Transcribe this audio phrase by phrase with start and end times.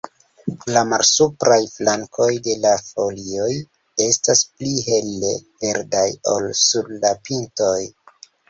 [0.75, 3.51] La malsupraj flankoj de la folioj
[4.07, 7.75] estas pli hele verdaj ol sur la pintoj.